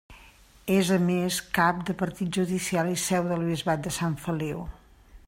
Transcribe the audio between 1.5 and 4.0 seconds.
cap de partit judicial i seu del bisbat de